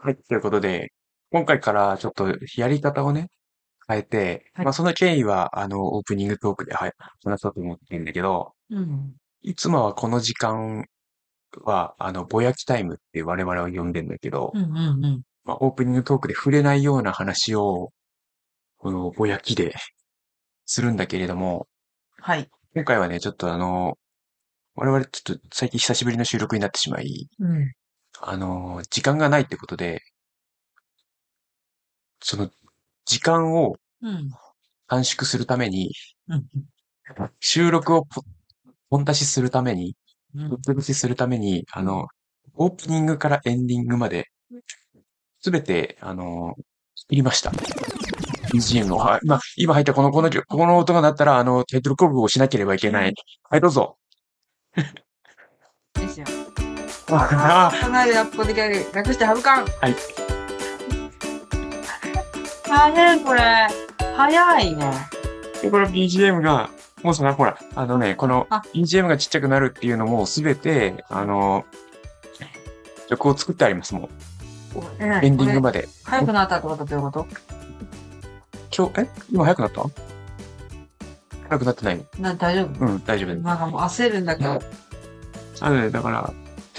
[0.00, 0.92] はい、ということで、
[1.30, 3.28] 今回からちょっとやり方をね、
[3.88, 6.92] 変えて、はいまあその経緯は、あの、オープニングトークで、はい、
[7.24, 9.14] 話そうと思ってるんだけど、うん。
[9.42, 10.86] いつもはこの時間
[11.64, 15.22] は、あの、ぼやきタイムって我々は呼んでんだけど、うんうんうん。
[15.44, 17.90] まあオープニングトークで触れないような話を、
[18.76, 19.74] このぼやきで
[20.66, 21.66] するんだけれども、
[22.20, 22.48] はい。
[22.74, 23.98] 今回はね、ちょっとあの、
[24.74, 27.72] 我々ちょっと最近久しぶりの収録になってしまい、うん。
[28.20, 30.02] あの、時間がないってことで、
[32.20, 32.50] その、
[33.04, 34.30] 時間をうん。
[34.86, 35.92] 短縮するために、
[36.28, 36.46] うん。
[37.40, 38.22] 収録をポ
[38.90, 39.96] ポン出しするために、
[40.34, 42.06] うんポン出しするために、あの、
[42.54, 44.28] オープニングからエンディングまで、
[45.40, 46.54] すべて、あの、
[46.96, 47.50] 作りました。
[48.52, 48.98] BGM を。
[48.98, 49.20] はい。
[49.24, 53.14] 今、今入ったこの、この、この音が鳴ったら、あの、タイトルコールをしなければいけない。
[53.50, 53.98] はい、どうぞ。
[55.94, 56.37] ですよ。
[57.10, 58.86] あ考えるやっぱで。
[58.94, 59.66] 略してハブカン。
[59.80, 59.96] はい。
[62.64, 63.40] 早い、これ。
[64.16, 64.92] 早いね。
[65.62, 66.70] で、この BGM が、
[67.02, 71.64] もうその、ほら、あのね、このあ BGM がちっちゃくなるっていうのも、すべて、あの、
[73.08, 74.10] 曲を作ってあります、も
[74.74, 74.84] う。
[75.00, 75.88] エンディングまで。
[76.04, 77.26] 早くなったってことどういうこと？
[78.76, 79.08] 今日、え？
[79.32, 79.82] 今早くなった？
[81.48, 82.84] 早くなってないな大丈夫？
[82.84, 83.42] うん、大丈夫です。
[83.42, 84.60] なんかもう焦るんだけど。
[85.60, 86.32] あのね、だから、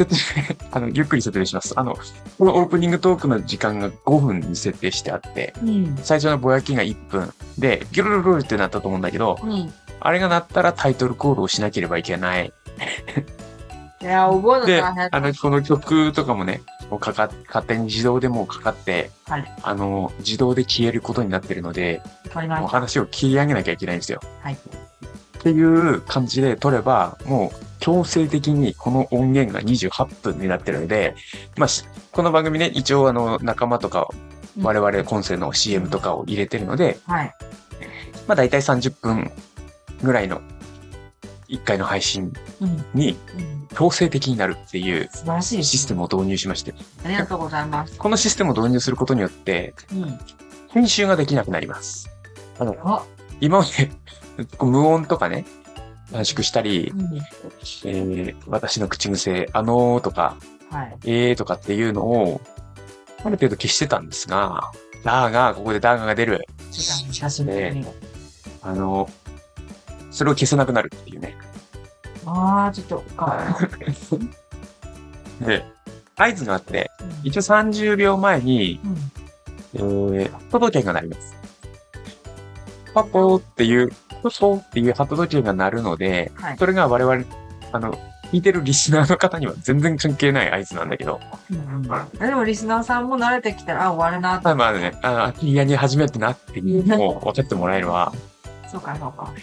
[0.06, 1.74] 説明、 あの、ゆっくり説明します。
[1.76, 1.98] あの、
[2.38, 5.98] このオープニングトークの時間が5分に設定してあって、うん。
[6.02, 9.74] 最初のぼやきが1分で、ギュルルルルってなったと思うんだけど、うん。
[10.00, 12.54] あれが鳴ったらタイトルコールをしなければいけない。
[14.02, 19.56] いや、覚えの大変あの、この曲とかもね、もうかかっ、勝手に自動でもうかかって、はい。
[19.62, 22.02] あの、自動で消えることになってるので、
[22.34, 22.68] もう。
[22.68, 24.22] 話を切り上げなきゃいけないんですよ。
[24.42, 24.54] はい。
[24.54, 31.16] っていう感じで撮れば、もう強制的にこの音源が28分になってるので、
[31.58, 34.30] まあ、しこの番組ね、一応あの、仲間とか、うん
[34.62, 37.36] 我々今世の CM とかを入れてるので、はい。
[38.28, 39.32] まあ大体30分
[40.04, 40.42] ぐらいの
[41.48, 42.86] 1回の配信うん。
[42.94, 43.68] にうん。
[43.74, 45.64] 強制的になるっていう素晴らしい。
[45.64, 46.74] システムを導入しまして、
[47.06, 47.98] ありがとうございます。
[47.98, 50.20] このシステムを導入することによって、うん。
[50.70, 52.10] 編集ができなくなります。
[52.60, 53.04] あの、あ、
[53.40, 53.92] 今まで
[54.60, 55.46] 無音とかね、
[56.12, 57.18] 短縮したり、うん。
[57.18, 60.38] えー私の口癖、あのーとか、
[60.72, 60.98] はい。
[61.06, 62.42] えーとかっていうのを、
[63.20, 64.72] ある程度消してたんですが、
[65.04, 66.46] だーが、ここでダーガが出る。
[66.72, 67.86] 時間久しぶりに。
[68.62, 69.10] あの、
[70.12, 71.38] それを消せなくなるっていうね。
[72.26, 73.58] ああ、ちょっと、か。
[75.42, 75.64] で、
[76.16, 78.80] 合図があって、うん一応30秒前に、
[79.76, 80.16] うん。
[80.18, 81.36] えー、ハット時計が鳴ります。
[82.94, 83.92] パポーっていう、
[84.22, 86.58] ポポーっていうハット時計が鳴るので、はい。
[86.58, 87.24] それが我々、
[87.72, 87.94] あの、
[88.32, 91.20] 聞いてるリスナーの方には全然関係ない合図なんだけど、
[91.50, 94.46] うんうんでもリスナーさんも慣れてきたら、あ、終わるなって。
[94.46, 98.14] まあまあね、あキリアに初めてなっていうのを分かってもらえれば、
[98.72, 99.34] そうか、そうか。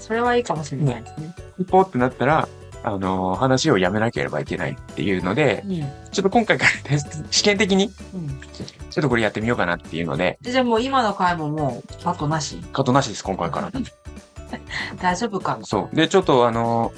[0.00, 1.34] それはいいかもしれないですね。
[1.68, 2.48] ポーってなったら、
[2.82, 5.80] あの、話をやめなければいけないっていうので、うん。
[6.10, 6.98] ちょっと今回から
[7.30, 8.40] 試験的に、うん。
[8.90, 12.56] ちょっとこれやってみようかなっていうので、じゃあもう今の回ももう、カットなし？
[12.72, 13.70] カットなしです、今回から。
[15.00, 15.96] 大丈夫かそう。
[15.96, 16.92] で、ちょっとあの、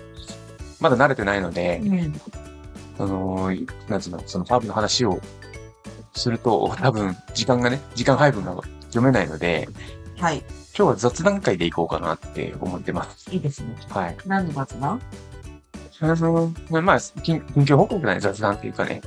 [0.81, 2.21] まだ慣れてないので、うん。
[2.99, 3.51] あの、
[3.89, 5.21] なんつうの、そのハーブの話を
[6.15, 9.69] すると、多分、時間がね、時間配分が読めないので、
[10.19, 10.39] はい。
[10.77, 13.31] 今日は雑談会でいこうかなって思ってます。
[13.31, 13.75] いいですね。
[13.89, 14.17] はい。
[14.27, 15.01] 何の雑談？
[16.01, 16.53] あの、
[16.83, 19.01] まあ、近近況報告ない雑談っていうかね。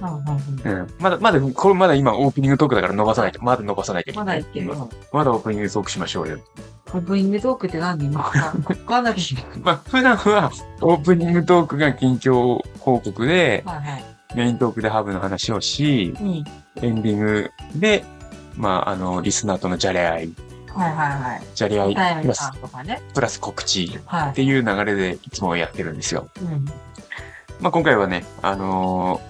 [0.65, 0.87] うん。
[0.99, 4.41] まだ、まだ、これまだ今オープニングトークだから伸ばさないと、まだ伸ばさないといけまない。
[4.41, 4.89] だ言ってる。
[5.13, 6.39] まだオープニングトークしましょうよ。
[6.91, 8.05] オープニングトークって何？
[8.05, 9.15] 今わかんない。
[9.61, 10.51] まあ、普段は
[10.81, 14.05] オープニングトークが近況報告で、はいはい。
[14.35, 16.43] メイントークでハーブの話をし、うん。
[16.83, 18.03] エンディングで、
[18.55, 20.33] まあ、あの、リスナーとのじゃれ合い、
[20.67, 21.41] はいはいはい。
[21.55, 22.51] じゃれ合い、プラス、
[22.85, 23.01] ね。
[23.13, 26.27] プラス告知はっていう流れでいつもやってるんですよ。
[26.41, 26.45] い。
[26.45, 26.65] うん。
[27.59, 29.28] まあ、今回はね、あのー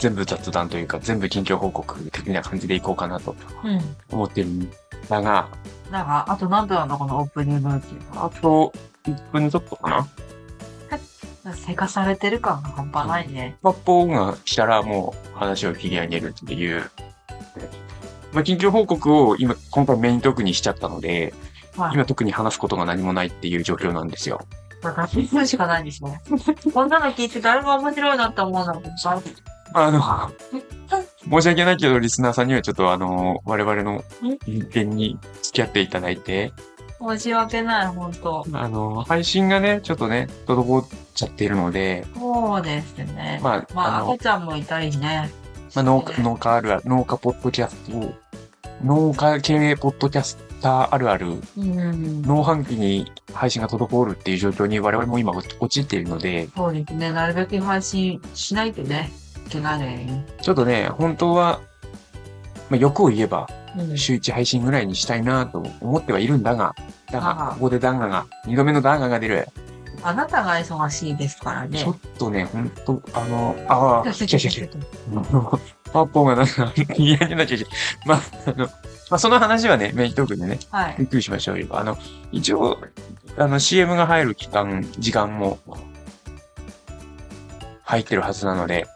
[0.00, 3.80] 全部雑談というか、全部近況報告的な感じでいこうかなとうん。
[4.10, 4.70] 思ってるん
[5.08, 5.48] だが、
[5.90, 8.72] なんか、あと何分なのこのオープニングっていうのあと
[9.04, 10.08] 1分ちょっとかな。
[11.54, 13.56] せかされてる感が半端ないね。
[13.62, 16.90] パッポーが来たらもう話を切り上げるっていう。
[18.32, 21.34] まあ、近況報告を今、今回メイントークにしちゃったので、
[21.76, 21.94] はい。
[21.94, 24.40] 今特に話すことが何もないっていう状況なんですよ。
[24.82, 26.20] なんか、聞くしかないんですね。
[26.72, 29.20] こんなの聞いて誰も面白いなって思うのがさ、
[29.72, 30.30] あの、
[31.30, 34.02] 申し訳ないけど、リスナーさんにはちょっとあの、我々の
[34.46, 36.52] 意見に付き合っていただいて、
[37.00, 43.40] 申し訳ない、本当あの、配信がね、ちょっとね、滞っちゃっているので、そうですね。
[43.42, 45.30] まあ、まあ、あの赤、ちゃんもいたりね。
[45.74, 48.12] まあ、農家、農家あるある、農家ポッドキャスト、
[48.84, 51.26] 農家系ポッドキャスターあるある、
[51.56, 52.22] うん。
[52.22, 57.12] 農飯期に配信が滞るっていう状況に我々も今陥っているので、そうですね。
[57.12, 59.10] なるべく配信しないとね、
[59.50, 60.24] いけないのよね。
[60.40, 61.60] ちょっとね、本当は、
[62.68, 63.98] まあ、欲を言えば、うん。
[63.98, 66.74] 週1配信ぐらいにしたいなと思ってはいるんだが、
[67.10, 69.48] だあが、あここで弾丸が、二度目の弾丸が出る。
[70.02, 71.90] あなたが忙しいですからねちょ。
[71.90, 74.70] っとね、ほんと、あの、ああ、違う違う違う。
[75.92, 77.60] パッポンがなんか嫌になっちゃう。
[78.06, 78.70] まあ、あの、ま
[79.10, 80.94] あ、その話はね、メイントークでね、はい。
[81.00, 81.66] ゆっくりしましょうよ。
[81.72, 81.98] あの、
[82.30, 82.78] 一応、
[83.36, 85.58] あの、CM が入る期間、時間も、
[87.82, 88.86] 入ってるはずなので、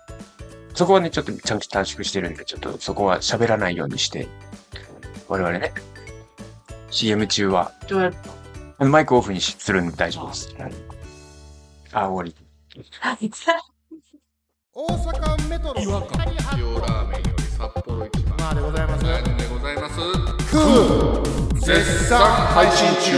[0.74, 4.26] そこはね、ちょっとちゃんと短縮してるんで、ちょっとそこは喋らないようにして、
[5.28, 5.72] 我々ね、
[6.90, 7.72] CM 中は、
[8.78, 10.54] マイクオフにするんで大丈夫です。
[10.58, 10.72] はい。
[11.92, 12.34] あ、終わり。
[14.76, 15.80] 大阪メトロ。
[15.80, 16.26] 違和感
[16.58, 18.36] 塩ラーメンより札幌一番。
[18.36, 19.04] まあでございます。
[19.04, 19.10] で
[19.48, 19.96] ございます。
[21.64, 23.12] 絶賛配信中。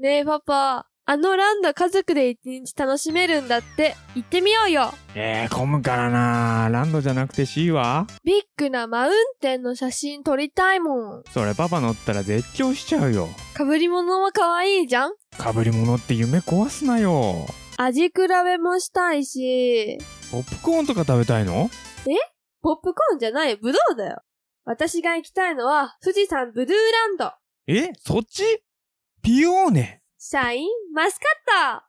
[0.00, 8.06] ねえパパ、あのランド家族で一日楽しめるんだって、行ってみようよえー、混むからなランドじゃなくて C は？
[8.22, 11.22] ビッグなマウンテンの写真撮りたいもん。
[11.32, 13.26] それパパ乗ったら絶叫しちゃうよ。
[13.56, 15.10] 被り物は可愛いじゃん？
[15.32, 17.44] 被り物って夢壊すなよ。
[17.76, 18.12] 味比
[18.44, 19.98] べもしたいし、
[20.30, 21.70] ポップコーンとか食べたいの？
[22.62, 24.22] ポップコーンじゃない、ブドウだよ。
[24.64, 27.32] 私が行きたいのは、富士山ブルーランド。
[27.66, 27.90] え？
[27.98, 28.44] そっち？
[29.24, 29.99] ピオーネ。
[30.22, 31.80] シャインマスカッ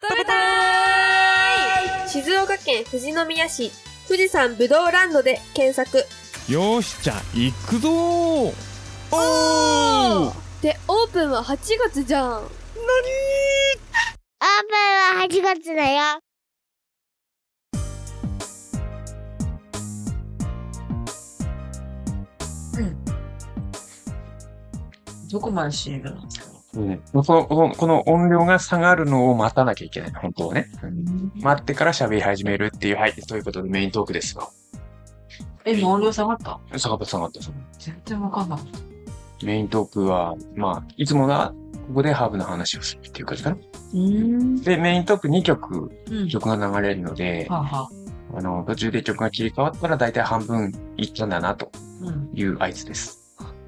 [0.00, 0.06] ト。
[0.08, 2.08] 食べたーい。
[2.08, 3.72] 静岡県富士宮市、
[4.06, 5.98] 富士山ブドウランドで検索。
[6.48, 7.90] よーし、じゃあ、行くぞ。
[7.90, 8.52] ー。
[9.10, 10.62] おー。
[10.62, 11.56] で、オープンは8
[11.90, 12.28] 月じゃん。
[12.34, 12.52] オープン
[15.18, 16.20] は8月だよ。
[25.32, 26.22] どこまで CM なの？
[26.74, 30.12] この、この、この音量が下がるのを待たなきゃいけない。
[30.12, 30.70] 本当はね。
[31.40, 34.50] 待ってから喋り始めるっていう、はい、ということでメイントークですよ。
[35.64, 36.58] え、今音量下がった？
[36.78, 37.40] 下がった下がった。
[37.78, 39.46] 全然わかんなかった。
[39.46, 41.52] メイントークは、まあ、いつもが、
[41.88, 43.56] ここでハーブの話をするっていう感じかな。
[43.94, 44.62] うん。
[44.62, 46.28] で、メイントーク2曲、うん。
[46.28, 47.88] 曲が流れるので、はあ、は
[48.34, 51.70] あ、あの、途中で曲が切り替わったら大体半分いったんだなと
[52.00, 52.30] うん。
[52.32, 53.18] いう合図です。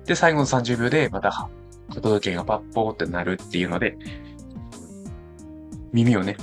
[0.07, 1.49] で、最後の30秒でまた、
[1.93, 3.97] 届けがパッポーってなるっていうので、
[5.93, 6.37] 耳をね、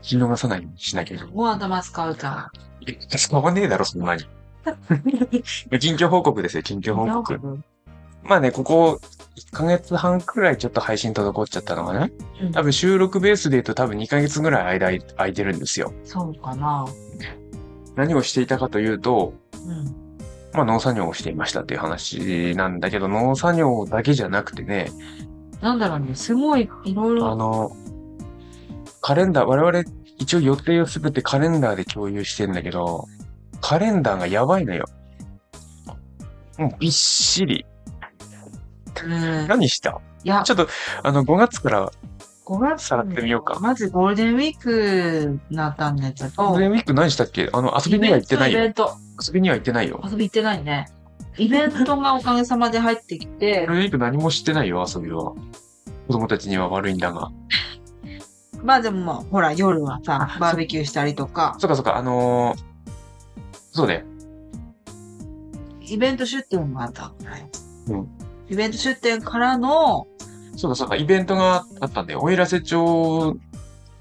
[0.00, 1.34] き逃さないようにしなきゃいけない。
[1.34, 2.50] もう頭使うか。
[2.80, 4.24] いや使わねえだろ、そんなに。
[5.78, 7.58] 近況報告ですよ、近況報告。
[8.22, 9.00] まあね、ここ
[9.36, 12.10] 1ヶ月半くらいちょっと配信滞っちゃったのかな
[12.42, 15.92] うん多分収録ベースで言うと多分2ヶ月ぐらい間空いてるんですよ。
[16.04, 16.86] そうかな。
[17.96, 19.32] 何をしていたかというと、
[19.66, 20.07] うん。
[20.52, 24.90] まあ農作業をしていましたっていう話なんだけど、農作業だけじゃなくてね、
[25.60, 27.30] なんだろうね、すごい、いろいろ。
[27.30, 27.76] あの、
[29.00, 29.84] カレンダー、我々
[30.18, 33.06] 一応予定をすべてカレンダーで共有してんだけど、
[33.60, 34.86] カレンダーがやばいのよ。
[36.58, 37.66] もうびっしり。
[39.04, 39.46] うん。
[39.48, 40.00] 何した？
[40.24, 40.68] いやちょ、っと、
[41.02, 41.92] あの、5月から
[42.48, 46.30] 5月さらってみようかまずゴールデンウィークになったんだけど。
[46.36, 47.50] ゴールデンウィーク何したっけ？
[47.52, 48.58] あの、遊びには行ってないよ。
[48.60, 48.96] イベント。
[49.26, 50.00] 遊びには行ってないよ。
[50.02, 50.88] 遊び行ってないね。
[51.36, 55.34] イベントがおかげさまで入ってきゴーてル、デンウィーク何もしてないよ、遊びは。
[56.06, 57.30] 子供たちには悪いんだが。
[58.62, 62.58] まあでもまあ、ほら、夜はさ、バーベキューしたりとか、そっかそっか、あのー、
[63.72, 64.04] そうね。
[65.82, 67.12] イベント出店もあった。
[67.88, 68.08] うん
[68.50, 70.06] イベント出店からの、
[70.58, 72.20] そうだそうだ、イベントがあったんだよ。
[72.20, 73.36] おいらせ町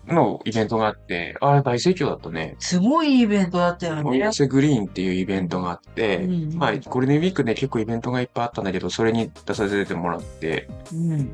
[0.07, 2.55] のイベントがあって、あれ大盛況だったね。
[2.57, 4.33] すごいイベントだったよねおいら。
[4.33, 11.29] せグリーンっていうイベントがあって、うんまあ、ゴールデンウィークね、結構イベントがいっぱいあったんだけど、それに出させてもらって、うん。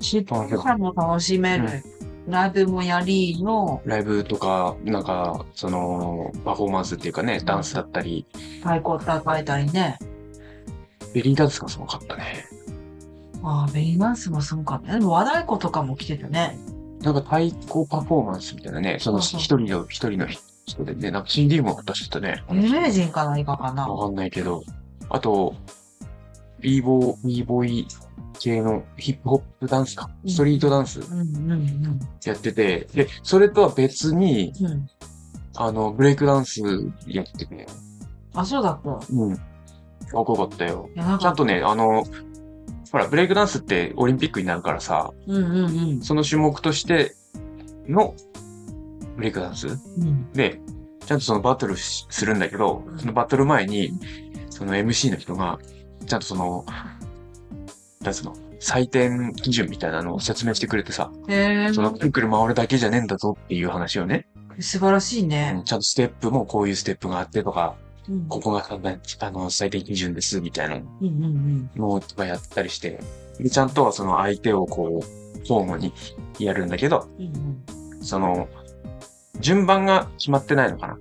[0.00, 1.68] 出店者も楽しめる。
[2.26, 8.24] ライブもやりの、ライブとか、なんか、その、パフォーマンスっていうかね、ダンスだったり、
[8.62, 9.98] 太鼓叩いたりね。
[11.12, 12.51] ベリーダンスがすごかったね。
[13.42, 15.00] ああ、ベリーダンスもすごかったね。
[15.00, 16.58] でも和太鼓とかも来てたね。
[17.02, 20.26] なんか太鼓パフォーマンスみたいなね、その一人の、一人の
[20.66, 22.44] 人でね、なんか CD も渡してたね。
[22.50, 23.88] 有名人か何かかな。
[23.88, 24.62] わかんないけど。
[25.08, 25.54] あと、
[26.60, 27.88] b ボー、b ボーイ
[28.38, 30.10] 系のヒップホップダンスか。
[30.24, 31.00] うんストリートダンス
[32.24, 34.66] やってて、で、それとは別に、うん。
[34.66, 34.88] うん。
[35.56, 36.62] あの、ブレイクダンス
[37.06, 37.66] やってて、
[38.34, 38.90] あ、そうだった。
[39.12, 39.36] うん。
[39.36, 39.42] か
[40.20, 40.88] っこよかったよ。
[40.94, 42.04] ちゃんとね、あの、
[42.92, 46.02] ほら、ブレイクダンスってオリンピックになるからさ、うんうんうん。
[46.02, 47.14] その種目として
[47.88, 48.14] の
[49.16, 49.66] ブレイクダンス？
[49.66, 49.72] う
[50.04, 50.30] ん。
[50.32, 50.60] で、
[51.06, 53.92] ちちゃんとそのバトルしするんだけど、そのバトル前に、
[54.48, 55.58] その MC の人が、
[56.06, 56.64] ちゃんとその、
[58.00, 61.10] なんつうの、採点基準みたいなのを説明してくれてさ。
[61.74, 64.26] そのくるくる回るだけじゃねえんだぞっていう話をね、
[64.58, 65.62] 素晴らしいうんね。
[65.66, 67.74] ちゃんとステップもこういうステップがあってとか、
[68.08, 70.82] うんここがあの、最低基準です、みたいな
[71.76, 73.00] のとかやったりして、
[73.38, 75.92] でちゃんとはその相手をこう、交互に
[76.38, 77.26] やるんだけど、うん。
[77.26, 77.62] うん
[78.02, 78.48] その、
[79.40, 80.94] 順番が決まってないのかな。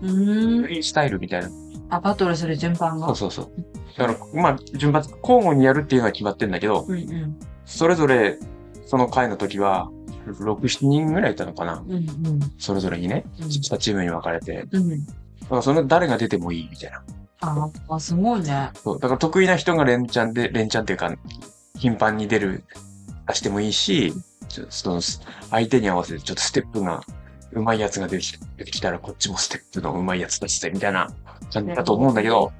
[0.00, 0.66] フ。
[0.66, 1.48] リースタイルみたいな。
[1.90, 3.06] あ、バトルする順番が。
[3.06, 3.52] そうそうそう。
[3.96, 7.38] だから、まあ、順番、交互にやるっていうのは決まってんだけど、うんうん。
[7.64, 8.38] それぞれ、
[8.86, 9.88] その回の時は、
[10.26, 11.84] 6、7人ぐらいいたのかな。
[11.86, 12.40] うんうん。
[12.58, 14.66] それぞれにね、うん2チームに分かれて。
[14.72, 15.06] うん。
[15.52, 17.02] だからその誰が出てもいいみたいな。
[17.42, 18.70] ああ、すごいね。
[18.82, 18.98] そう。
[18.98, 21.14] だから得意な人が連チャンで、連チャンっていうか、
[21.76, 22.64] 頻繁に出る、
[23.28, 24.14] 出してもいいし、
[24.48, 25.02] ちょその、
[25.50, 27.02] 相手に合わせてちょっとステップが
[27.52, 31.10] 上手いやつが出てき出てきたらこっちもステップの上手いやつ出して、みたいな
[31.52, 32.50] 感じだと思うんだけど、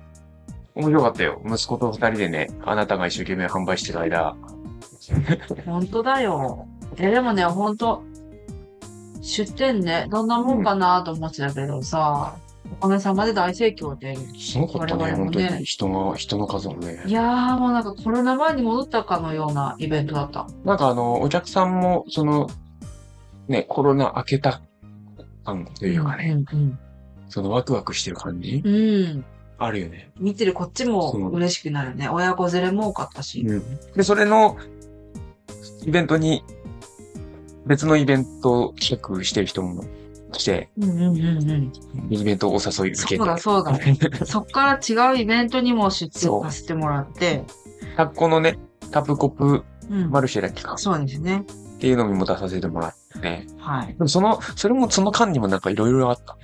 [0.75, 1.41] 面白かったよ。
[1.47, 4.37] 息子と二人でね、あなたが一生懸命販売してる間、
[5.65, 6.67] 本当だよ。
[6.99, 8.03] え、でもね、本当
[9.23, 12.37] 出店ね、どんなもんかなと思ってたけどさ、
[12.73, 14.17] おかげさまで大盛況で。
[14.39, 15.65] すごかったね、ね本当に。
[15.65, 17.13] 人が、人の数もねい。
[17.13, 20.47] やー、もうなんかコロナ前に戻ったかのようなイベントだった。
[20.65, 22.49] なんかあの、お客さんも、その、
[23.49, 24.61] ね、コロナ明けた
[25.45, 26.79] 感というかね、うん
[27.29, 28.61] そのワクワクしてる感じ？
[28.63, 28.75] うん。
[28.75, 29.25] うん。
[29.57, 30.11] あるよね。
[30.19, 32.09] 見てるこっちも嬉しくなるね。
[32.11, 33.47] 親子連れも多かったし。
[33.97, 34.59] で、それの、
[35.87, 36.45] イベントに、
[37.65, 39.85] 別のイベント企画してる人も
[40.33, 41.73] 来て、うんうんうんうん。
[42.11, 43.17] イベントをお誘い受けて。
[43.17, 43.79] そうだそうだ。
[44.27, 47.45] そっから違うイベントにも出展させてもらって。
[47.97, 48.59] タッコのね、
[48.91, 50.11] タプコプうん。
[50.11, 51.45] マルシェだっけかそうですね。
[51.77, 53.47] っていうのにも出させてもらって。
[53.59, 53.89] はい。
[53.89, 56.37] でもその、それもその間にもなんかいろいろあった。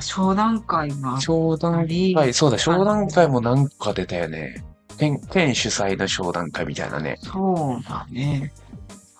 [0.00, 1.20] 商談会が。
[1.20, 4.64] 商談会、そうだ、商談会もなんか出たよね。
[4.98, 7.18] 県、県主催の商談会みたいなね。
[7.22, 8.52] そうだね。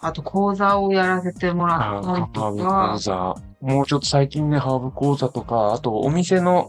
[0.01, 2.99] あと講座をやらせてもらあったりとか講。
[2.99, 3.35] 座。
[3.61, 6.69] もうちょっと最近ね、ハーブ講座とか、あとお店の、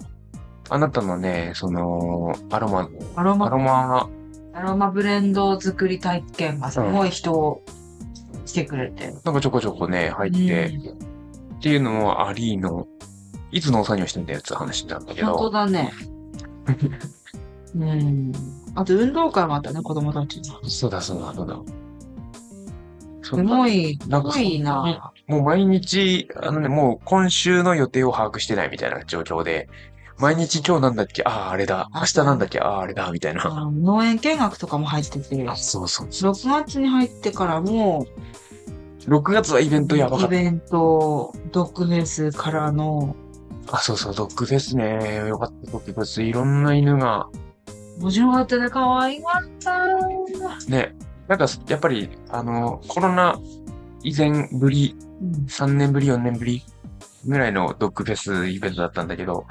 [0.69, 4.09] あなたのね、その、アロマ、アアロマ、ロマ、
[4.53, 7.63] アロマブレンド作り体験がすごい人を
[8.45, 9.13] 来てくれて。
[9.23, 10.67] なんかちょこちょこね、入って、
[11.57, 12.87] っていうのもありの、
[13.51, 15.91] いつ農作業してんだよって話なんだけ本当ど、だね。
[17.75, 18.31] うん。
[18.75, 20.49] あと運動会もあったね、子供たちに。
[20.69, 21.59] そうだそうだそうだ。
[23.21, 25.11] すすごい、すごいな。
[25.27, 29.67] もう毎日、あのね、もう今週の予定を把握してないみたいな状況で、
[30.17, 31.21] 毎日今日なんだっけ？
[31.25, 31.89] ああ、あれだ。
[31.93, 32.59] 明日なんだっけ？
[32.59, 33.11] ああ、あれだ。
[33.11, 33.69] みたいな。
[33.71, 36.07] 農園見学とかも入ってて、そうそう。
[36.07, 38.07] 6月に入ってからも、
[39.01, 40.35] 6月はイベントやばかった。
[40.35, 43.15] イベント、ドッグフェスからの、
[43.69, 45.27] あ、そうそう、ドッグフェスね。
[45.27, 46.23] よかった、ドッグフェス。
[46.23, 47.27] いろんな犬が、
[47.99, 50.69] 面白かったね、可愛かった。
[50.69, 50.95] ね。
[51.27, 53.37] なんか、やっぱり、あの、コロナ
[54.03, 56.63] 以前ぶり、うん3年ぶり、4年ぶり
[57.25, 59.45] ぐらいのドッグフェスイベントだったんだけど、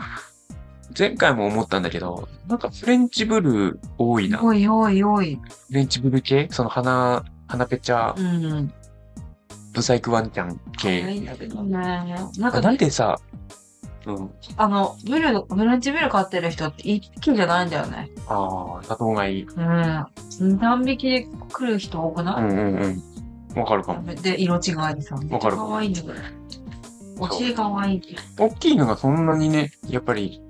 [0.96, 4.38] 前回も思ったんだけど、なんかフレンチブルー多いな。
[4.38, 5.38] フおいおいおい。
[5.70, 6.48] レンチブルー系？
[6.50, 8.22] その花、花ペチャ、う
[8.62, 8.72] ん。
[9.72, 11.02] ブサイクワンちゃん系。
[11.02, 11.36] 可愛いね。
[11.68, 13.18] なんあか、なんでさ、
[14.06, 14.30] うん。
[14.56, 18.08] あの、ブル、ブレンチビル飼ってる人って一匹じゃないんだよね。
[18.28, 19.42] ああ、多頭がいい。
[19.42, 20.58] うん。
[20.58, 23.02] 何匹で来る人多くうない、んうんうん。
[23.56, 24.14] わかるかも。
[24.14, 25.16] で、色違いでさ。
[25.30, 26.14] わかる可愛いんだけど。
[27.18, 28.16] お尻可愛いって。
[28.38, 30.42] 大きいのがそんなにね、やっぱり、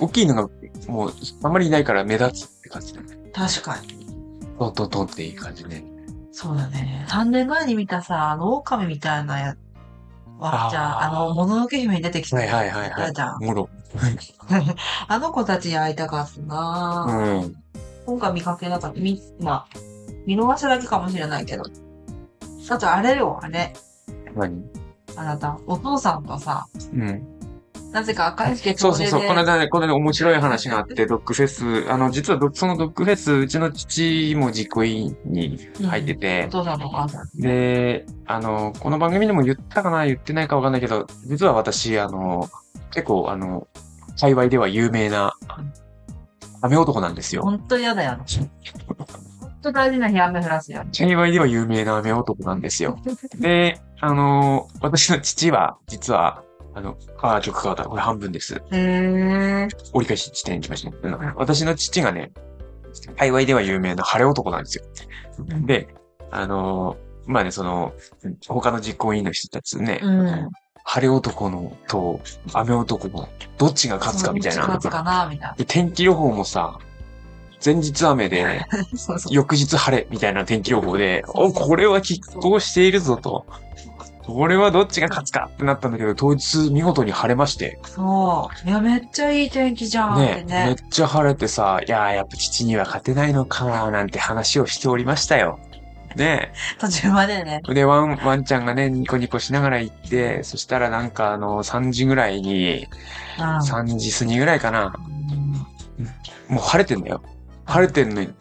[0.00, 0.48] 大きいのが
[0.88, 1.12] もう
[1.44, 3.16] あんまりいないから目立つって感じだね。
[3.32, 4.04] 確かに。
[4.58, 5.84] トントントンっていい感じね。
[6.32, 7.06] そうだね。
[7.08, 9.56] 3年前に見たさ、あの、狼みたいなや、
[10.38, 12.36] わっちゃん、あの、もののけ姫に出てきた。
[12.36, 13.44] はいはいはいはいやじゃん。
[13.44, 13.68] もろ。
[15.06, 17.54] あの子たちに会いたかったなぁ、うん。
[18.04, 19.00] 今回見かけなかった。
[19.00, 19.93] み、まあ、
[20.26, 21.64] 見逃しただけかもしれないけど。
[22.70, 23.72] あとあれよ、あれ。
[24.34, 24.64] 何？
[25.16, 27.22] あなた、お父さんとさ、うん。
[27.92, 29.20] なぜか赤い助そうそうそう。
[29.22, 37.28] こので間ね、この間面白い話があって、ドッグフェス、あの、実はドそのドッグフェス、うちの父も実行委員に入っててお、父さんとお母さん。
[37.38, 42.48] で、あの、この番組でも言ったかな言ってないかわかんないけど、実は私、あの、
[42.90, 43.68] 結構、あの、
[44.16, 45.36] 幸いでは有名な、
[46.62, 47.42] 雨男なんですよ。
[47.42, 48.18] ほんと嫌だよ。
[49.64, 50.84] と大事な日雨降らすよ。
[50.92, 52.98] 幸いでは有名な雨男なんですよ。
[53.40, 56.42] で、あの、私の父は、実は、
[56.74, 57.84] あの、あ、ちょ、関わった。
[57.84, 58.60] これ半分です。
[58.70, 59.68] へー。
[59.92, 61.34] 折り返し地点に来ました。
[61.36, 62.32] 私の父がね、
[63.16, 64.84] 幸いでは有名な晴れ男なんですよ。
[65.66, 65.88] で、
[66.30, 67.92] あの、まあね、その、
[68.48, 70.48] 他の実行委員の人たちね、うん。
[70.86, 72.20] 晴れ男のと
[72.52, 74.84] 雨男のどっちが勝つかみたいなどっち。
[74.84, 76.78] 勝つかな、みたいで天気予報もさ、
[77.64, 78.66] 前日雨で、な。
[78.96, 79.34] そうそう。
[79.34, 83.46] 翌日晴れみたいな天気予報で、お、これは拮抗しているぞと。
[84.26, 87.78] これはどっちが勝つかってなったんだけど、当日見事に晴れまして。
[87.84, 88.68] そう。
[88.68, 90.72] いや、めっちゃいい天気じゃんってねめね。
[90.72, 95.58] っちゃ晴れてさ、いやーやっぱ父には勝てないのかなんて話をしておりましたよ。
[96.16, 97.60] ね 途中までね。
[97.68, 102.86] で、ワン、ワンちゃんがね、ニコニコしながら行って、そしたらなんかあの、3時ぐらいに、
[103.38, 103.44] うん。
[103.58, 104.94] 3時過ぎぐらいかな。
[104.96, 105.24] うん
[106.48, 107.22] もう晴れてんだよ。
[107.66, 108.34] 晴れてんのに、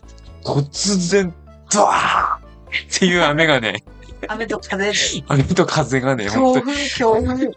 [0.44, 1.34] 突然、
[1.72, 3.84] ドワーっていう雨がね、
[4.28, 4.94] 雨と風で。
[5.28, 7.48] 雨と風がね、本当に、強風、強風。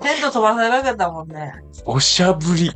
[0.00, 1.54] テント飛ばされかけたもんね。
[1.84, 2.72] おしゃぶり。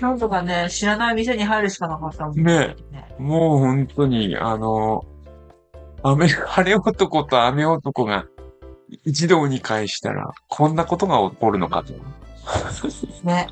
[0.00, 3.14] なんとかね、知らない店に入るしかなかったもんねね。
[3.18, 5.04] もう本当に、あの、
[6.02, 8.26] 雨、晴れ男と雨男が
[9.04, 11.94] 一堂に会したら、こんなことが起こるのかと。
[13.22, 13.48] ね。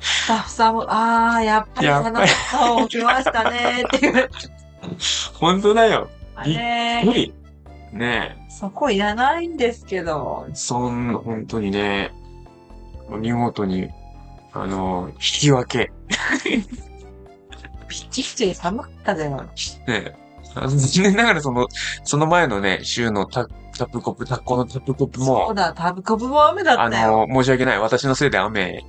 [0.00, 2.20] スタッフさんも、あー、やっぱりあの
[2.50, 4.30] 顔起きましたねっていう。
[5.34, 6.08] 本当だよ。
[6.34, 7.34] あびっれくり。
[7.92, 10.46] ねそこいらないんですけど。
[10.50, 12.12] え、そんな、本当にね、
[13.08, 13.88] 見事に、
[14.52, 15.92] あの、引き分け。
[17.88, 19.36] ピッチピチ寒かったじゃん。
[19.36, 19.48] ね
[19.88, 20.14] え。
[20.54, 21.68] 残念ながらその、
[22.04, 23.46] その前のね、週のタ
[23.78, 27.26] タップコップ、タッコのタップコップも、そうだ、タブコブも雨だあったよ。
[27.26, 27.78] の、申し訳ない。
[27.78, 28.84] 私のせいで雨、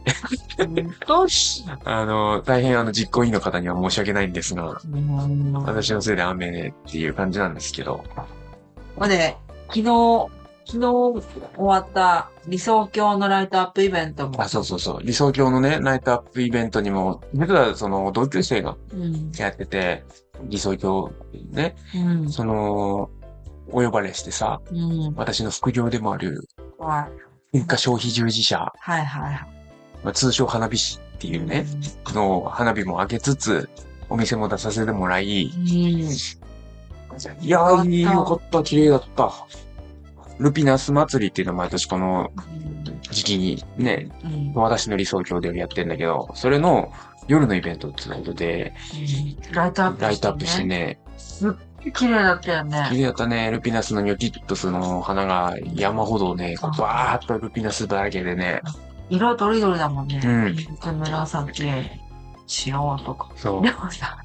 [0.58, 1.27] 本当？
[1.27, 1.63] し。
[1.86, 8.03] あの、大変あの、実行委員の方には申し訳ないんですが、うん私のせいで雨っていう感じなんですけど。
[8.98, 10.27] ほんで、昨日、
[10.65, 11.24] 昨日終
[11.58, 14.41] わった理想郷のライトアップイベントも。
[14.41, 15.03] あ、そうそうそう。
[15.03, 19.31] 理想郷のね、ナイトアップイベントにも、実はその、同級生がうん。
[19.38, 20.03] やってて、
[20.43, 21.12] 理想郷
[21.51, 22.29] ね、うん。
[22.29, 23.10] その、
[23.71, 25.13] お呼ばれしてさ、うん。
[25.15, 26.47] 私の副業でもある、
[26.77, 27.07] は
[27.53, 27.57] い。
[27.57, 29.47] 文化消費従事者、はいはいはい。
[30.03, 31.65] まあ、通称花火師っていうね、
[32.13, 33.70] の花火も上げつつ、
[34.09, 35.65] お店も出させてもらい、うん。
[35.65, 36.09] い
[37.50, 39.31] やー、いいよかった、綺麗だった。
[40.39, 42.31] ルピナス祭りっていうのを毎年この
[43.11, 44.53] 時期にね、うん。
[44.53, 46.91] 私の理想郷でやってんだけど、それの
[47.27, 48.74] 夜のイベントっていうことで、
[49.51, 51.00] ライトアップして、ね。
[51.17, 51.51] すっ
[51.94, 52.89] 綺麗だったよ綺ね。
[52.92, 58.61] 麗だったね、ルピナスのニョキッとその花が山ほどね、こうバーっとルピナスだらけでね、
[59.09, 60.22] 色とりどりだもんね。
[60.24, 60.55] うん
[61.00, 61.70] 紫、
[62.48, 63.29] 白とか。
[63.35, 63.72] そうで。
[63.72, 64.18] もさ、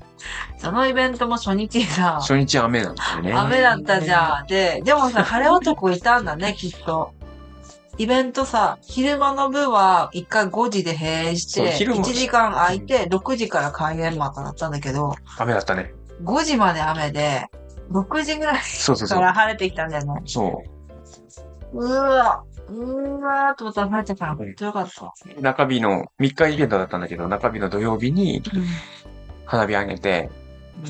[0.59, 3.33] そのイベントも初日さ、初日雨なんだよね。
[3.33, 4.47] 雨だったじゃん。
[4.47, 7.13] で、でもさ、晴れ男いたんだね、きっと。
[7.97, 15.95] イベントさ、昼間の部は一回5時で閉園して、そう昼間1時間空いて、6時から開演まただったんだけど、雨だったね。
[16.25, 17.47] 5時まで雨で、
[17.91, 18.61] 6時ぐらい。
[19.09, 20.23] から晴れてきたんだよね。
[20.25, 20.63] そ
[21.73, 25.13] うわうわーと思ったら晴れてから、ほんとよかった。
[25.37, 25.43] う。
[25.43, 28.43] 中日の3日イベントだったんだけど、中日の土曜日に
[29.45, 30.31] 花火上げて、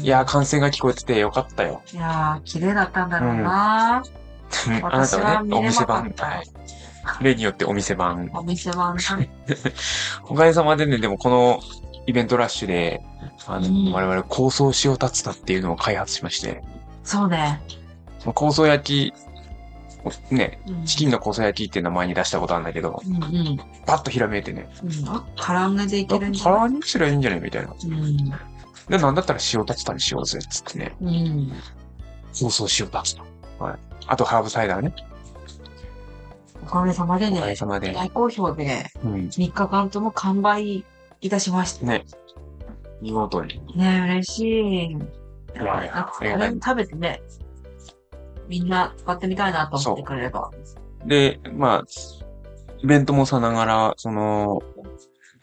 [0.02, 1.82] いやー、歓声が聞こえててよかったよ。
[1.92, 4.02] いやー、綺麗だったんだろうな、あ
[4.68, 6.14] な私たはね、お店番。
[7.20, 8.30] 例によってお店番。
[8.34, 9.26] お店番さん。
[10.28, 11.60] おかげさまでね、でもこの
[12.06, 13.02] イベントラッシュで、
[13.46, 16.62] あの、うん我々構想塩竜田っていうのを開発しまして、
[17.02, 17.60] そうね。
[18.20, 23.56] その構想焼き、ね、うんチキンの構想焼きっていう名前に出したことあるんだけど、うんうん。
[23.86, 26.62] パッとひらめいてね、うん、あ、唐揚げでい唐けるんじゃない？
[26.62, 27.72] 揚げにすりゃいいんじゃないみたいな。
[27.72, 28.16] うん。
[28.88, 30.94] で、なんだったら塩竜田にしようぜ、つってね。
[31.00, 31.52] うん。
[32.38, 32.90] 構想塩竜
[33.58, 33.64] 田。
[33.64, 33.78] はい。
[34.06, 34.92] あとハーブサイダーね。
[36.62, 37.92] おかげさまでおかげね、さまで。
[37.92, 39.14] 大好評で、うん。
[39.28, 40.84] 3日間とも完売
[41.24, 41.86] いたしました。
[41.86, 42.04] ね。
[43.00, 43.58] 見事に。
[43.74, 44.86] ね嬉しい。
[44.90, 44.98] い
[45.54, 47.22] やいやなんか、こあれ食べてね、
[48.46, 50.50] みんな使ってみたいなと思ってくれれば。
[51.06, 51.84] で、まあ、
[52.82, 54.60] イベントもさながら、その、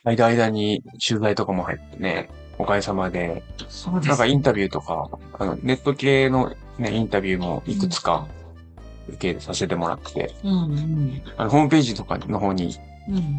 [0.03, 4.09] 間間に取材とかも入ってね、おかげさまで、そうです。
[4.09, 8.27] なんかインタビューとか、あの、ネット系のね、インタビューもいくつか
[9.09, 11.21] 受けさせてもらって、うんうん。
[11.37, 12.90] あの、ホームページとかの方にうん。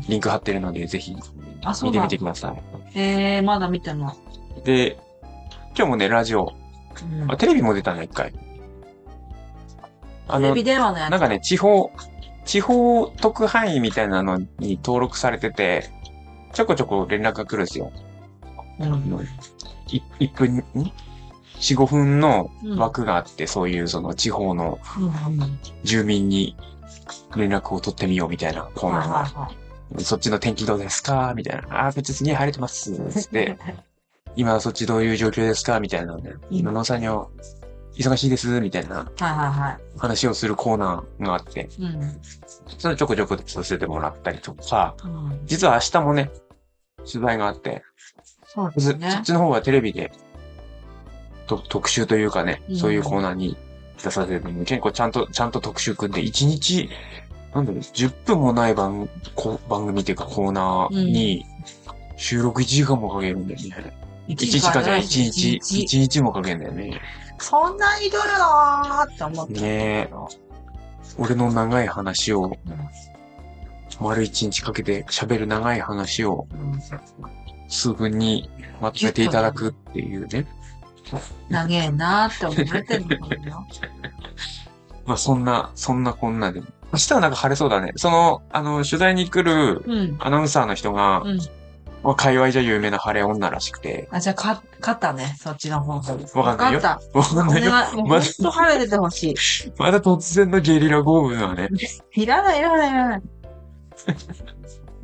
[0.08, 2.18] リンク貼ってるので、ぜひ見てみて。
[2.18, 2.54] くださ
[2.94, 4.60] えー、まだ見てない。
[4.60, 4.62] い。
[4.64, 4.98] で、
[5.76, 6.52] 今日もね、ラジオ、
[7.22, 8.34] うんあテレビも出たね、一回。
[10.28, 11.10] あのテレビ、電話のやつ。
[11.10, 11.90] なんかね、地方、
[12.44, 15.90] 地方特派員みたいなのに登録されてて、
[16.52, 17.90] ちょこちょこ連絡が来るんですよ。
[18.80, 19.26] うん。
[19.88, 20.60] い1分、ん
[21.58, 25.58] ?4、5分のうん枠があって、そういうその地方のうん。
[25.82, 26.56] 住民に
[27.36, 29.61] 連絡を取ってみようみたいなコーナーが。
[29.98, 31.32] そっちの天気どうですか？
[31.36, 31.84] みたいな。
[31.84, 32.92] ああー、別に晴れてます。
[33.10, 33.56] つって、
[34.36, 35.80] 今そっちどういう状況ですか？
[35.80, 36.30] みたいなのね。
[36.30, 37.30] うん今のさんにを
[37.96, 39.10] 忙しいです、みたいな
[39.98, 41.84] 話をするコーナーがあって、い。
[41.84, 42.20] うん。
[42.78, 46.30] それちょこちょこさせてもらったりとか、うん、実は明日もね、
[46.98, 47.82] 取材があって、
[48.46, 48.72] そね
[49.10, 49.22] そっ。
[49.22, 50.10] ちの方はテレビで、
[51.46, 53.56] と特集というかね、うんそういうコーナーに
[54.02, 56.88] 出させてもらって結構ちゃんと、ちゃんと特集組んで、1日、
[57.54, 61.44] なんだろう、10分もない番こ番組っていうかコーナーに、
[62.16, 63.92] 収録1時間もかけるんだよね。
[64.28, 67.00] 1時間じゃない、1日、1日もかけるんだよね。
[67.38, 69.54] そんなにいるなーって思って。
[69.54, 70.10] ねえ。
[71.18, 72.56] 俺の長い話を、
[74.00, 76.80] 丸1日かけて喋る長い話をうん
[77.68, 80.46] 数分にまとめていただくっていうね。
[81.48, 83.66] 長えなーって思われてるのかな。
[85.04, 86.62] まあそんな、そんなこんなで。
[86.92, 87.92] 明日はなんか晴れそうだね。
[87.96, 90.16] その、あの、取材に来るうん。
[90.20, 91.38] アナウンサーの人が、うん。
[92.02, 94.08] まあ、界隈じゃ有名な晴れ女らしくて。
[94.10, 95.36] あ、じゃあ、か、勝ったね。
[95.38, 96.16] そっちの方が。
[96.34, 97.44] わかんないよわかっわかた。
[97.44, 97.70] んないよ。
[97.70, 97.96] お願い。
[97.96, 99.34] もうほんまだ、と晴れててほしい。
[99.78, 101.68] まだ突然のゲリラ豪雨がね。
[102.14, 103.22] いらない、いらない、いらない。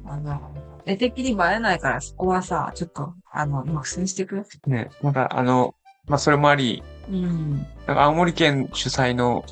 [0.06, 0.40] あの、
[0.84, 4.36] 絵的に映えないから、そこはさ、ちょっと、あの、今、苦戦してく？
[4.36, 4.44] れ。
[4.66, 5.74] ね、なんかあの、
[6.06, 7.58] まあそれもあり、うん。
[7.86, 9.44] なんか青森県主催の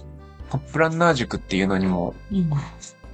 [0.51, 2.51] トップランナー塾っていうのにもうん。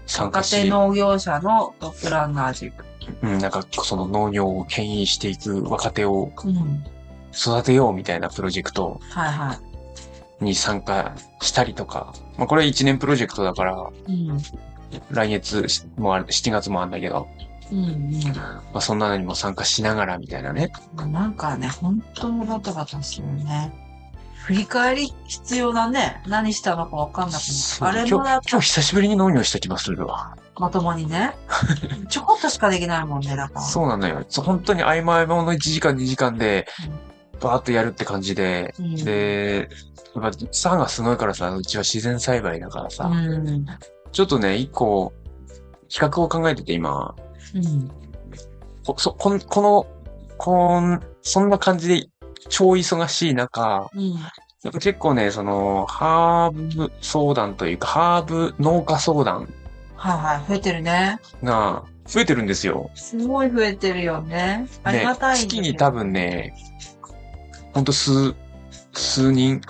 [0.07, 2.85] 参加し若手、農業者のトップランナー塾。
[3.23, 6.85] うん、なんかその農業を牽引していく若手をうん。
[7.35, 9.55] 育てようみたいなプロジェクトはいは
[10.41, 10.45] い。
[10.45, 13.77] に参加したりとか、まあこれ1年プロジェクトだから、
[14.09, 14.39] うん。
[15.11, 15.67] 来月
[15.97, 17.29] もある、7月もあるんだけど、
[17.71, 20.71] うんまあそんなのにも参加しながらみたいなね。
[20.99, 21.13] うん。
[21.13, 23.73] なんかね、本当にバタバタするね。
[24.45, 26.21] 振り返り必要だね。
[26.27, 27.43] 何したのかわかんなく
[27.81, 27.99] なる。
[28.01, 30.37] あれもだ今日久しぶりに農業した気がするわ。
[30.57, 31.35] まともにね。
[32.11, 33.61] ちょこっとしかできないもんね、だから。
[33.61, 34.25] そうなのよ。
[34.37, 36.67] 本当に合間合間の1時間2時間で、
[37.41, 39.69] バーッとやるって感じで、うんで、
[40.15, 43.67] やっぱ草がすごいからさ、うちは自然栽培だからさ、うん。
[44.11, 45.13] ちょっとね、一個、
[45.89, 47.15] 企画を考えてて今、
[47.55, 47.91] うん。
[48.85, 49.87] こ、そ、こん、この、
[50.37, 52.09] こん、そんな感じで
[52.49, 54.13] 超忙しい中、うん。
[54.63, 59.49] やっぱ結構ね、その、ハーブ相談というか、ハーブ農家相談
[59.97, 60.49] はいはい。
[60.49, 61.19] 増えてるね。
[61.43, 62.91] が増えてるんですよ。
[62.95, 64.67] すごい増えてるよね。
[64.83, 66.55] ありねがたいんだけど月に多分ね、
[67.73, 68.35] ほんと数、
[68.93, 69.61] 数人、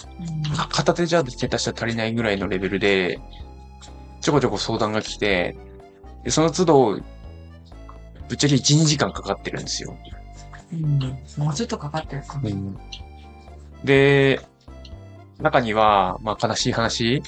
[0.45, 3.19] うんか片手じゃ下手したら足りないぐらいのレベルで、
[4.21, 5.57] ちょこちょこ相談が来て、
[6.25, 7.01] でその都度、
[8.29, 9.97] ぶっちゃけ1、2時間かかってるんですよ。
[10.73, 10.99] うん。
[11.37, 12.41] もうちょっとかかってるか。
[13.85, 14.41] で、
[15.41, 17.23] 中には、まあ悲しい話、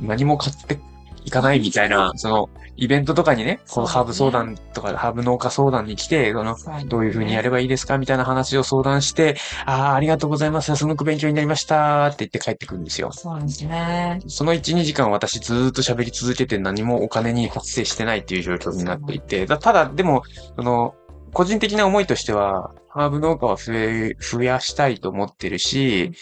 [0.00, 0.78] 何も買って
[1.24, 10.74] いかないみたいな、その、イベントとかにね、このハーブ相談とか、ハーブ農家相談に来て、その、どういう風にやればいいですかみたいな話を相談して、ああ、ありがとうございます。
[10.74, 12.06] すごく勉強になりました。
[12.06, 13.10] って言って帰ってくるんですよ。
[13.12, 14.20] そうですね。
[14.26, 20.22] その1、2時間私ずーっと喋り続けて何もお金に発生してないっていう状況になっていて、だただ、でも、
[20.56, 20.94] その、
[21.32, 26.12] 個人的な思いとしては、ハーブ農家は増え、増やしたいと思ってるし、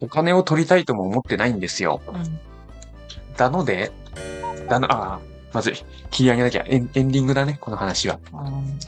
[0.00, 2.00] お金を取りたいとも思ってないんですよ。
[2.06, 2.40] うん。
[3.38, 3.92] なので、
[4.68, 5.20] だの、ああ、
[5.52, 5.74] まずい。
[6.10, 6.64] 切り上げなきゃ。
[6.66, 8.18] エンエンディングだね、この話は。
[8.32, 8.78] うん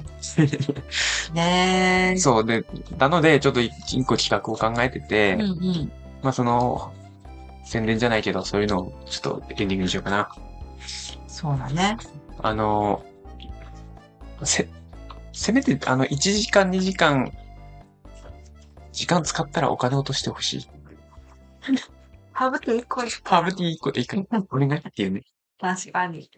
[1.34, 2.16] ねえ。
[2.20, 2.64] そうで、
[2.98, 5.92] なので、ちょっと一一個企画を考えてて、うんうん。
[6.22, 6.92] まあその、
[7.64, 10.28] 宣伝じゃないけど、そういうのをちょっとエンディングにしようかな。
[11.26, 11.96] そうだね。
[12.42, 13.02] あの、
[14.42, 14.68] せ、
[15.34, 17.32] せめて、あの、1時間、2時間、
[18.92, 20.68] 時間使ったらお金落としてほしい。
[22.32, 24.16] ハーブティー1個ハーブティー1個でいいか。
[24.50, 25.22] お願いっていうね。
[25.60, 26.28] 確かに。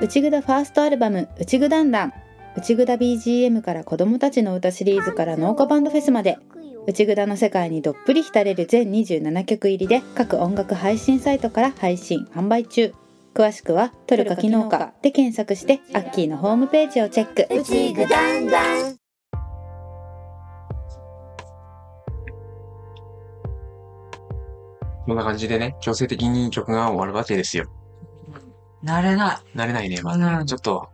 [0.00, 2.12] 内ぐだファーストアルバム「内ぐだんだん」
[2.54, 6.38] 内ぐだ BGM から子供たちの歌シリーズから農家バンドフェスまで
[6.86, 12.94] 内ぐだの世界にどっぷり浸れる全27曲入りで各音楽配信サイトから配信販売中
[13.36, 18.96] 詳しくは「トルカ機能か」で検索してアッキーのホームページをチェックうちぐだんだん
[25.04, 27.66] こんな感じでね、強制的に曲が終わるわけですよ。
[28.82, 29.56] 慣れない。
[29.56, 30.42] 慣れないね、まうだ。
[30.42, 30.88] んちょっと、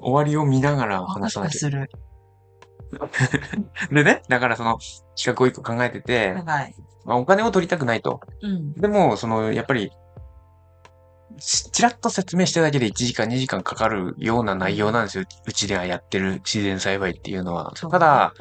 [0.00, 1.66] 終わりを見ながら話さなきゃ。
[1.68, 3.92] ワクする。
[3.94, 4.78] でね、だからその、
[5.16, 6.74] 企画を一個考えてて、はい。
[7.04, 8.20] まあ、お金を取りたくないと。
[8.42, 8.72] うん。
[8.72, 9.92] でも、その、やっぱり、
[11.38, 15.24] ちちらっと説明してるだけで1時間2時間かかるような内容なんですよ。
[15.46, 17.72] うちではやってる自然栽培っていうのは。
[17.74, 18.34] ただ、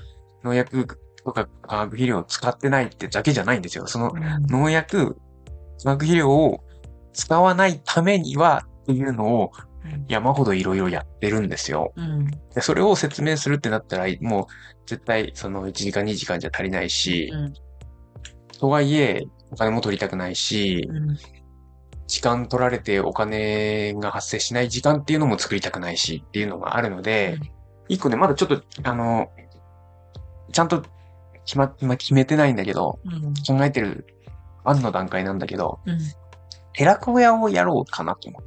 [0.43, 0.87] 農薬
[1.23, 3.87] とか化学肥料を使ってないってだけじゃないんですよ。
[3.87, 4.11] その
[4.49, 5.15] 農薬、
[5.83, 6.63] 化学肥料を
[7.13, 9.51] 使わないためにはっていうのを
[9.83, 11.93] うん山ほどいろいろやってるんですよ。
[11.95, 12.25] うん。
[12.53, 14.45] で、それを説明するってなったら、もう
[14.85, 17.53] 絶対その1時間2時間じゃ足りないし、うん。
[18.59, 21.17] とはいえ、お金も取りたくないし、うん。
[22.07, 27.37] 時間取られてお金が発生しない時間っていうのも作りたくないしっていうのがあるので、
[27.89, 29.29] 一個ね、まだちょっと、あの、
[30.51, 30.83] ちゃんと
[31.45, 33.33] 決ま、まあ、決めてないんだけど、うん。
[33.57, 34.07] 考えてる
[34.63, 35.99] 案の段階なんだけど、うん。
[36.73, 38.39] 寺子屋をやろうかなと思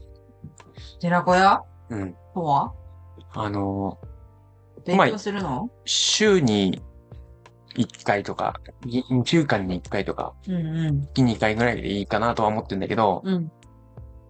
[1.01, 1.63] 寺子屋？
[1.91, 1.97] う。
[1.97, 2.15] うん。
[2.35, 2.73] とは？
[3.33, 3.99] あの、
[4.87, 5.71] 勉強するの？
[5.85, 6.83] 週に
[7.77, 8.55] 1回とか、
[8.87, 11.03] 2週間に1回とか、うんうん。
[11.03, 13.51] 月に2回ぐらいでいいかなとは思ってんだけど、うん。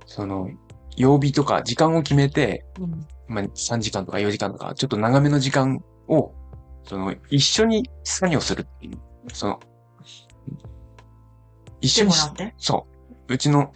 [0.06, 0.48] その、
[0.96, 3.06] 曜日とか時間を決めて、うん。
[3.28, 6.32] まあ、3時間とか4時間とか、ちょっと長めの時間を、
[6.84, 8.98] その、一緒に作業するっていう。
[9.32, 9.60] その、
[11.80, 12.12] 一緒に
[12.58, 12.86] そ
[13.28, 13.32] う。
[13.32, 13.72] うちの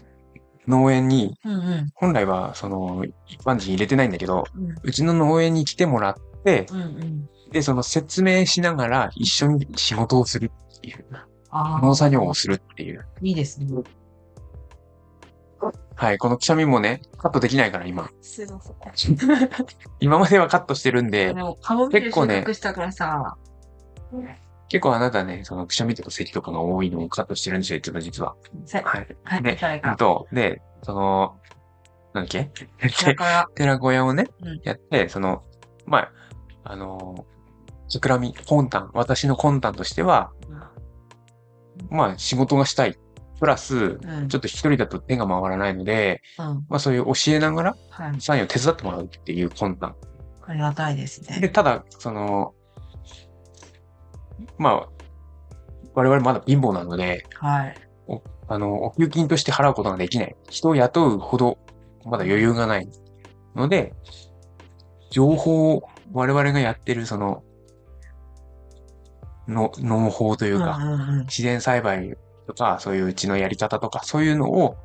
[0.66, 1.86] 農園に、うんうん。
[1.94, 4.74] 本来は、その、一般人入れてないんだけど、うん。
[4.82, 7.28] うちの農園に来てもらって、うんうん。
[7.54, 11.06] で、その説明しながら一緒に仕事をするっていう、
[11.50, 11.86] ああ。
[11.86, 13.06] 農作業をするっていう。
[13.22, 13.66] いいですね。
[15.94, 18.10] はい、このくしゃみもね、カットできないから今。
[18.20, 18.72] すいませ
[19.12, 19.16] ん。
[20.00, 21.32] 今まではカットしてるんで
[21.92, 22.60] 結構ね結
[24.80, 28.34] 構あなたね、そのくしゃみとか咳とかが多いのをカットしてるんですよ、実は実は。
[28.66, 29.06] せ、はい。
[29.22, 29.56] はい、で。
[29.84, 31.36] あと、で、その、
[32.14, 32.50] なんだっけ？
[33.54, 35.44] 寺子屋 をねうん、やって、その、
[35.86, 36.12] まあ、
[36.64, 37.26] あの、
[37.88, 40.32] 桜見、魂胆、私の魂胆としては、
[41.90, 42.96] まあ、仕事がしたい。
[43.40, 44.28] プラス、うん。
[44.28, 46.46] ちょっと一人だと手が回らないので、うん。
[46.68, 48.20] まあそういう教えながら、はい。
[48.20, 49.96] サインを手伝ってもらうっていう魂胆。
[50.46, 51.48] ありがたいですで、ね。
[51.48, 52.54] ただ、その、
[54.56, 54.88] まあ、
[55.94, 57.74] 我々まだ貧乏なので、はい。
[58.46, 60.36] あの、お給金として払うことができない。
[60.50, 61.58] 人を雇うほど、
[62.04, 62.88] まだ余裕がない。
[63.54, 63.94] ので、
[65.10, 67.42] 情報を我々がやってる、その、
[69.48, 70.78] の、農法というか。
[71.22, 74.76] 自然栽培とか、そういううちのやり方とか、そういうのを、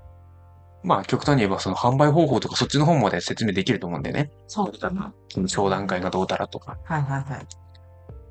[0.83, 4.31] まあ、極端に言えば、その販売方法とか、そっちの方まで説明できると思うんでね。
[4.47, 5.13] そうだな。
[5.29, 6.77] その商談会がどうたらとか。
[6.85, 7.47] はいはいはい。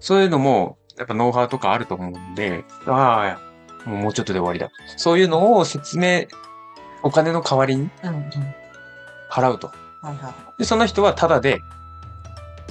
[0.01, 3.39] そういうのも、やっぱノウハウとかあると思うんで、あ
[3.87, 4.71] あ、もうちょっとで終わりだ。
[4.97, 6.27] そういうのを説明、
[7.03, 7.91] お金の代わりに。
[9.31, 9.69] 払うと。
[10.01, 11.61] はいはで、その人はタダで、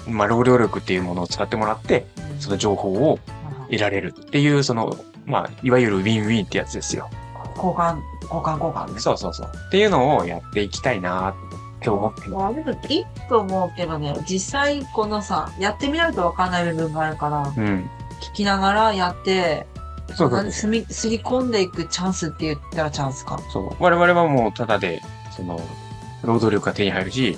[0.07, 2.07] まあ、労働力っていうものを使ってもらって、
[2.39, 3.19] その情報を
[3.69, 7.10] 得られるっていう、その、まあ、いわゆるウィンウィンってやつですよ。
[7.56, 8.99] 交換、交換交換ね。
[8.99, 9.51] そうそうそう。
[9.67, 11.34] っていうのをやっていきたいなっ
[11.82, 12.30] て思ってます。
[12.30, 17.89] まあ、でも、いいと思うけどね、実際、このさ、やってみないとわかんない部分があるから、うん。
[18.21, 19.65] 聞きながらやって、
[20.15, 23.39] そうそうすみ、すり込んでいくチャンスって言ったらチャンスか。
[23.51, 23.75] そう。
[23.80, 25.01] 我々はもうタダで、
[25.36, 25.60] その、
[26.23, 27.38] 労働力が手に入るし、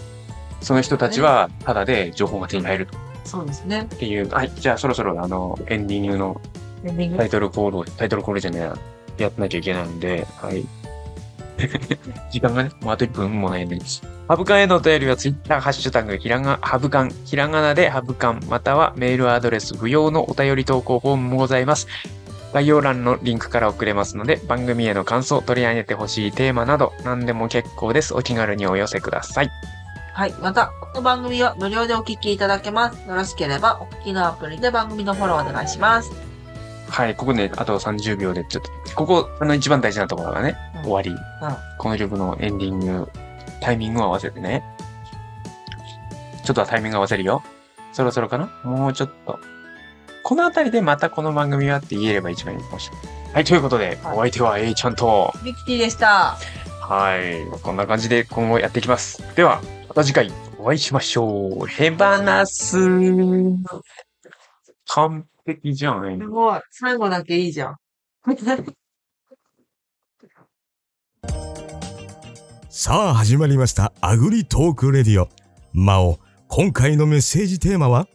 [0.61, 2.87] その人たちはタダで情報が手に入る
[3.23, 3.87] そうですね。
[3.93, 4.29] っていう。
[4.29, 4.51] はい。
[4.55, 6.41] じゃあそろそろあの、エンディングの
[6.83, 7.17] エンディング？
[7.17, 8.77] タイトルコールを、タイトルコールじゃねえや、
[9.17, 10.65] やってなきゃいけないんで、はい。
[12.31, 13.77] 時間がね、もうあと1分もないんで。
[14.27, 21.87] ハブカンへのお便りはツイッター、ハッシュタグ、ひらが、ハブカン、ひらがなでハブカン、またはメールアドレス不要のお便り投稿フォームもございます。
[22.53, 28.13] 概要欄のリンクから送れますので、番組への感想、取り上げてほしいテーマなど、何でも結構です。
[28.15, 29.51] お気軽にお寄せください。
[30.19, 30.33] はい。
[30.41, 33.07] また、この番組は無料でお聞きいただけます。
[33.07, 36.11] よろしければ、お聞きのアプリで番組のフォローお願いします。
[36.89, 41.15] はい、ここね、あと30秒で、ちょっと、ここ、あの一番大事なところがね、うん終わり。
[41.77, 43.09] この曲のエンディング、
[43.61, 44.61] タイミングを合わせてね。
[46.43, 47.41] ちょっとはタイミング合わせるよ。
[47.93, 48.51] そろそろかな？
[48.65, 49.39] もうちょっと。
[50.25, 53.33] このあたりでまたこの番組はって言えれば一番いいかもしれない。
[53.35, 56.35] はい、ということで、はいお相手は A ちゃんと、ミキティでした。
[56.81, 59.23] はい、こんな感じで今後やっていきます。
[59.37, 61.65] では、また次回お会いしましょう。
[61.65, 62.77] ヘバナス。
[64.85, 66.19] 完璧じゃん。
[66.19, 66.59] すごい。
[66.69, 67.75] 最後だけいいじゃん。
[72.69, 75.27] さあ始まりましたアグリトークレディオ
[75.73, 78.07] マオ今回のメッセージテーマは？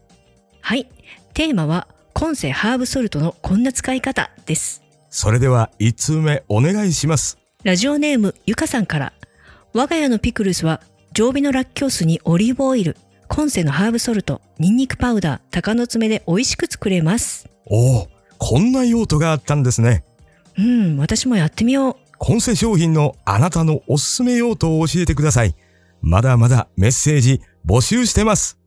[0.60, 0.88] はい。
[1.34, 4.84] テーマは、今世ハーブソルトのこんな使い方です。
[5.10, 9.12] それでは1通目お願いしますラジオネームゆかさんから。
[9.72, 10.80] 我が家のピクルスは、
[11.14, 12.96] 常備のラッキョウ酢にオリーブオイル、
[13.28, 17.48] 今世のハーブソルト、ニンニクパウダー、鷹の爪で美味しく作れます。
[17.66, 20.04] おおこんな用途があったんですね
[20.58, 21.96] うん、私もやってみよう。
[22.18, 25.54] 今世商品のあなたのおすすめ用途を教えてください
[26.00, 28.58] まだまだメッセージ募集してます